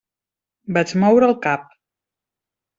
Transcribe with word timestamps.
Vaig 0.77 0.95
moure 1.05 1.29
el 1.33 1.37
cap. 1.45 1.71